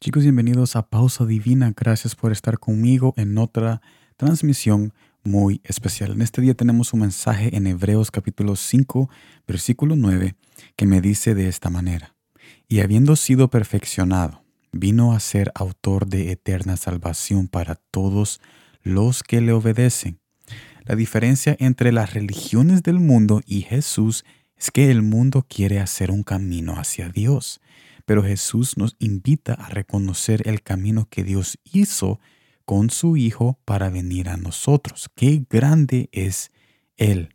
Chicos, 0.00 0.22
bienvenidos 0.22 0.76
a 0.76 0.88
Pausa 0.88 1.26
Divina. 1.26 1.74
Gracias 1.76 2.14
por 2.14 2.30
estar 2.30 2.60
conmigo 2.60 3.14
en 3.16 3.36
otra 3.36 3.82
transmisión 4.16 4.94
muy 5.24 5.60
especial. 5.64 6.12
En 6.12 6.22
este 6.22 6.40
día 6.40 6.54
tenemos 6.54 6.92
un 6.92 7.00
mensaje 7.00 7.56
en 7.56 7.66
Hebreos 7.66 8.12
capítulo 8.12 8.54
5, 8.54 9.10
versículo 9.48 9.96
9, 9.96 10.36
que 10.76 10.86
me 10.86 11.00
dice 11.00 11.34
de 11.34 11.48
esta 11.48 11.68
manera. 11.68 12.14
Y 12.68 12.78
habiendo 12.78 13.16
sido 13.16 13.50
perfeccionado, 13.50 14.44
vino 14.70 15.14
a 15.14 15.18
ser 15.18 15.50
autor 15.56 16.06
de 16.06 16.30
eterna 16.30 16.76
salvación 16.76 17.48
para 17.48 17.74
todos 17.74 18.40
los 18.84 19.24
que 19.24 19.40
le 19.40 19.52
obedecen. 19.52 20.20
La 20.84 20.94
diferencia 20.94 21.56
entre 21.58 21.90
las 21.90 22.14
religiones 22.14 22.84
del 22.84 23.00
mundo 23.00 23.42
y 23.46 23.62
Jesús 23.62 24.24
es 24.56 24.70
que 24.70 24.92
el 24.92 25.02
mundo 25.02 25.44
quiere 25.48 25.80
hacer 25.80 26.12
un 26.12 26.22
camino 26.22 26.74
hacia 26.74 27.08
Dios 27.08 27.60
pero 28.08 28.24
Jesús 28.24 28.78
nos 28.78 28.96
invita 29.00 29.52
a 29.52 29.68
reconocer 29.68 30.48
el 30.48 30.62
camino 30.62 31.06
que 31.10 31.24
Dios 31.24 31.58
hizo 31.62 32.20
con 32.64 32.88
su 32.88 33.18
Hijo 33.18 33.58
para 33.66 33.90
venir 33.90 34.30
a 34.30 34.38
nosotros. 34.38 35.10
Qué 35.14 35.44
grande 35.50 36.08
es 36.12 36.50
Él. 36.96 37.34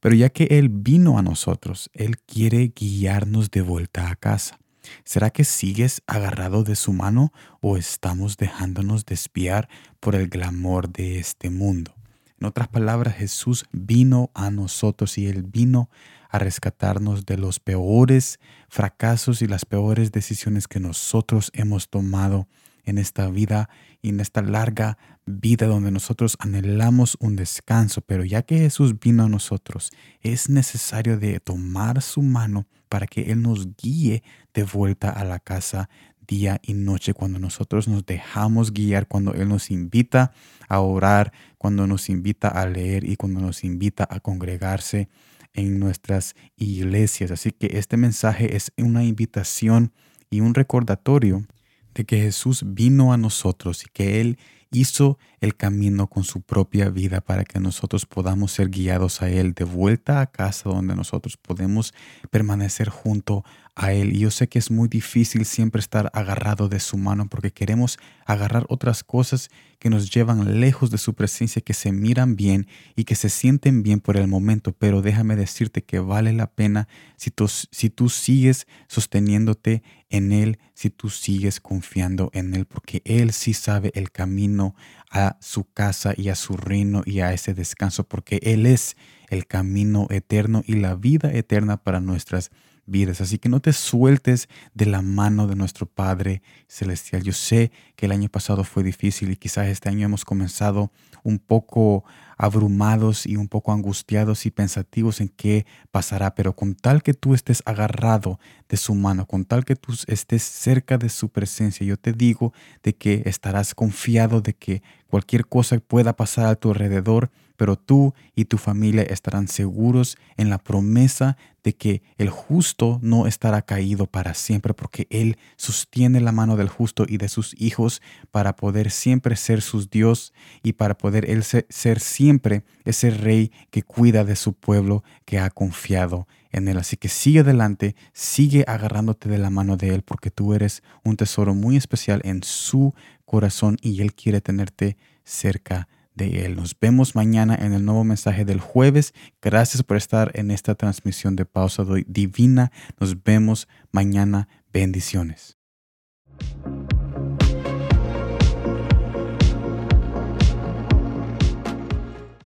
Pero 0.00 0.14
ya 0.14 0.28
que 0.28 0.48
Él 0.50 0.68
vino 0.68 1.16
a 1.16 1.22
nosotros, 1.22 1.88
Él 1.94 2.18
quiere 2.18 2.74
guiarnos 2.76 3.50
de 3.50 3.62
vuelta 3.62 4.10
a 4.10 4.16
casa. 4.16 4.60
¿Será 5.02 5.30
que 5.30 5.44
sigues 5.44 6.02
agarrado 6.06 6.62
de 6.62 6.76
su 6.76 6.92
mano 6.92 7.32
o 7.62 7.78
estamos 7.78 8.36
dejándonos 8.36 9.06
despiar 9.06 9.70
por 9.98 10.14
el 10.14 10.28
glamour 10.28 10.92
de 10.92 11.20
este 11.20 11.48
mundo? 11.48 11.94
En 12.42 12.46
otras 12.46 12.66
palabras, 12.66 13.14
Jesús 13.14 13.66
vino 13.70 14.32
a 14.34 14.50
nosotros 14.50 15.16
y 15.16 15.28
Él 15.28 15.44
vino 15.44 15.88
a 16.28 16.40
rescatarnos 16.40 17.24
de 17.24 17.38
los 17.38 17.60
peores 17.60 18.40
fracasos 18.68 19.42
y 19.42 19.46
las 19.46 19.64
peores 19.64 20.10
decisiones 20.10 20.66
que 20.66 20.80
nosotros 20.80 21.52
hemos 21.54 21.88
tomado 21.88 22.48
en 22.82 22.98
esta 22.98 23.30
vida 23.30 23.70
y 24.00 24.08
en 24.08 24.18
esta 24.18 24.42
larga 24.42 24.98
vida 25.24 25.68
donde 25.68 25.92
nosotros 25.92 26.36
anhelamos 26.40 27.16
un 27.20 27.36
descanso. 27.36 28.00
Pero 28.00 28.24
ya 28.24 28.42
que 28.42 28.58
Jesús 28.58 28.98
vino 28.98 29.22
a 29.22 29.28
nosotros, 29.28 29.92
es 30.20 30.48
necesario 30.48 31.20
de 31.20 31.38
tomar 31.38 32.02
su 32.02 32.22
mano 32.22 32.66
para 32.88 33.06
que 33.06 33.30
Él 33.30 33.40
nos 33.40 33.76
guíe 33.76 34.24
de 34.52 34.64
vuelta 34.64 35.10
a 35.10 35.22
la 35.22 35.38
casa 35.38 35.88
día 36.26 36.60
y 36.62 36.74
noche, 36.74 37.14
cuando 37.14 37.38
nosotros 37.38 37.88
nos 37.88 38.06
dejamos 38.06 38.72
guiar, 38.72 39.06
cuando 39.08 39.34
Él 39.34 39.48
nos 39.48 39.70
invita 39.70 40.32
a 40.68 40.80
orar, 40.80 41.32
cuando 41.58 41.86
nos 41.86 42.08
invita 42.08 42.48
a 42.48 42.66
leer 42.66 43.04
y 43.04 43.16
cuando 43.16 43.40
nos 43.40 43.64
invita 43.64 44.06
a 44.10 44.20
congregarse 44.20 45.08
en 45.54 45.78
nuestras 45.78 46.34
iglesias. 46.56 47.30
Así 47.30 47.52
que 47.52 47.78
este 47.78 47.96
mensaje 47.96 48.56
es 48.56 48.72
una 48.76 49.04
invitación 49.04 49.92
y 50.30 50.40
un 50.40 50.54
recordatorio 50.54 51.46
de 51.94 52.04
que 52.04 52.18
Jesús 52.18 52.64
vino 52.66 53.12
a 53.12 53.18
nosotros 53.18 53.84
y 53.84 53.90
que 53.92 54.20
Él 54.20 54.38
hizo 54.70 55.18
el 55.40 55.54
camino 55.54 56.06
con 56.06 56.24
su 56.24 56.40
propia 56.40 56.88
vida 56.88 57.20
para 57.20 57.44
que 57.44 57.60
nosotros 57.60 58.06
podamos 58.06 58.52
ser 58.52 58.70
guiados 58.70 59.20
a 59.20 59.28
Él 59.28 59.52
de 59.52 59.64
vuelta 59.64 60.20
a 60.20 60.26
casa 60.26 60.70
donde 60.70 60.96
nosotros 60.96 61.36
podemos 61.36 61.92
permanecer 62.30 62.88
junto 62.88 63.44
a 63.74 63.92
Él. 63.92 64.14
Y 64.14 64.20
yo 64.20 64.30
sé 64.30 64.48
que 64.48 64.58
es 64.58 64.70
muy 64.70 64.88
difícil 64.88 65.44
siempre 65.44 65.80
estar 65.80 66.10
agarrado 66.12 66.68
de 66.68 66.80
su 66.80 66.98
mano 66.98 67.28
porque 67.28 67.52
queremos 67.52 67.98
agarrar 68.26 68.66
otras 68.68 69.02
cosas 69.02 69.50
que 69.78 69.90
nos 69.90 70.10
llevan 70.10 70.60
lejos 70.60 70.90
de 70.90 70.98
su 70.98 71.14
presencia, 71.14 71.62
que 71.62 71.74
se 71.74 71.90
miran 71.90 72.36
bien 72.36 72.66
y 72.94 73.04
que 73.04 73.14
se 73.14 73.28
sienten 73.28 73.82
bien 73.82 74.00
por 74.00 74.16
el 74.16 74.28
momento. 74.28 74.72
Pero 74.72 75.02
déjame 75.02 75.36
decirte 75.36 75.82
que 75.82 75.98
vale 75.98 76.32
la 76.32 76.48
pena 76.48 76.86
si 77.16 77.30
tú, 77.30 77.48
si 77.48 77.90
tú 77.90 78.08
sigues 78.08 78.66
sosteniéndote 78.88 79.82
en 80.10 80.32
Él, 80.32 80.58
si 80.74 80.90
tú 80.90 81.08
sigues 81.08 81.60
confiando 81.60 82.30
en 82.34 82.54
Él, 82.54 82.66
porque 82.66 83.02
Él 83.04 83.32
sí 83.32 83.54
sabe 83.54 83.90
el 83.94 84.10
camino 84.12 84.74
a 85.10 85.36
su 85.40 85.64
casa 85.64 86.14
y 86.16 86.28
a 86.28 86.34
su 86.34 86.56
reino 86.56 87.02
y 87.04 87.20
a 87.20 87.32
ese 87.32 87.54
descanso, 87.54 88.04
porque 88.04 88.38
Él 88.42 88.66
es 88.66 88.96
el 89.28 89.46
camino 89.46 90.06
eterno 90.10 90.62
y 90.66 90.74
la 90.74 90.94
vida 90.94 91.32
eterna 91.32 91.78
para 91.78 92.00
nuestras 92.00 92.50
vidas. 92.92 93.20
Así 93.20 93.38
que 93.38 93.48
no 93.48 93.58
te 93.58 93.72
sueltes 93.72 94.48
de 94.74 94.86
la 94.86 95.02
mano 95.02 95.48
de 95.48 95.56
nuestro 95.56 95.86
Padre 95.86 96.42
Celestial. 96.68 97.24
Yo 97.24 97.32
sé 97.32 97.72
que 97.96 98.06
el 98.06 98.12
año 98.12 98.28
pasado 98.28 98.62
fue 98.62 98.84
difícil 98.84 99.32
y 99.32 99.36
quizás 99.36 99.66
este 99.66 99.88
año 99.88 100.04
hemos 100.04 100.24
comenzado 100.24 100.92
un 101.24 101.40
poco 101.40 102.04
abrumados 102.36 103.26
y 103.26 103.36
un 103.36 103.48
poco 103.48 103.72
angustiados 103.72 104.46
y 104.46 104.50
pensativos 104.50 105.20
en 105.20 105.28
qué 105.28 105.64
pasará, 105.90 106.34
pero 106.34 106.56
con 106.56 106.74
tal 106.74 107.02
que 107.02 107.14
tú 107.14 107.34
estés 107.34 107.62
agarrado 107.66 108.40
de 108.68 108.76
su 108.76 108.94
mano, 108.94 109.26
con 109.26 109.44
tal 109.44 109.64
que 109.64 109.76
tú 109.76 109.94
estés 110.08 110.42
cerca 110.42 110.98
de 110.98 111.08
su 111.08 111.28
presencia, 111.28 111.86
yo 111.86 111.96
te 111.96 112.12
digo 112.12 112.52
de 112.82 112.94
que 112.94 113.22
estarás 113.26 113.74
confiado 113.74 114.40
de 114.40 114.54
que 114.54 114.82
cualquier 115.06 115.46
cosa 115.46 115.78
pueda 115.78 116.16
pasar 116.16 116.46
a 116.46 116.56
tu 116.56 116.70
alrededor, 116.70 117.30
pero 117.56 117.76
tú 117.76 118.12
y 118.34 118.46
tu 118.46 118.58
familia 118.58 119.02
estarán 119.02 119.46
seguros 119.46 120.16
en 120.36 120.50
la 120.50 120.58
promesa 120.58 121.36
de 121.64 121.74
que 121.74 122.02
el 122.18 122.30
justo 122.30 122.98
no 123.02 123.26
estará 123.26 123.62
caído 123.62 124.06
para 124.06 124.34
siempre, 124.34 124.74
porque 124.74 125.06
Él 125.10 125.38
sostiene 125.56 126.20
la 126.20 126.32
mano 126.32 126.56
del 126.56 126.68
justo 126.68 127.04
y 127.08 127.18
de 127.18 127.28
sus 127.28 127.54
hijos 127.60 128.02
para 128.30 128.56
poder 128.56 128.90
siempre 128.90 129.36
ser 129.36 129.62
sus 129.62 129.90
Dios 129.90 130.32
y 130.62 130.72
para 130.74 130.96
poder 130.96 131.30
Él 131.30 131.44
ser 131.44 132.00
siempre 132.00 132.64
ese 132.84 133.10
rey 133.10 133.52
que 133.70 133.82
cuida 133.82 134.24
de 134.24 134.36
su 134.36 134.54
pueblo 134.54 135.04
que 135.24 135.38
ha 135.38 135.50
confiado 135.50 136.26
en 136.50 136.68
Él. 136.68 136.78
Así 136.78 136.96
que 136.96 137.08
sigue 137.08 137.40
adelante, 137.40 137.94
sigue 138.12 138.64
agarrándote 138.66 139.28
de 139.28 139.38
la 139.38 139.50
mano 139.50 139.76
de 139.76 139.94
Él, 139.94 140.02
porque 140.02 140.30
tú 140.30 140.54
eres 140.54 140.82
un 141.04 141.16
tesoro 141.16 141.54
muy 141.54 141.76
especial 141.76 142.20
en 142.24 142.42
su 142.42 142.94
corazón 143.24 143.76
y 143.80 144.00
Él 144.02 144.14
quiere 144.14 144.40
tenerte 144.40 144.96
cerca 145.24 145.88
de 146.14 146.44
Él. 146.44 146.56
Nos 146.56 146.78
vemos 146.78 147.14
mañana 147.14 147.54
en 147.54 147.72
el 147.72 147.84
nuevo 147.84 148.04
mensaje 148.04 148.44
del 148.44 148.60
jueves. 148.60 149.14
Gracias 149.40 149.82
por 149.82 149.96
estar 149.96 150.30
en 150.34 150.50
esta 150.50 150.74
transmisión 150.74 151.36
de 151.36 151.44
pausa 151.44 151.84
divina. 152.06 152.72
Nos 152.98 153.22
vemos 153.22 153.68
mañana. 153.90 154.48
Bendiciones. 154.72 155.58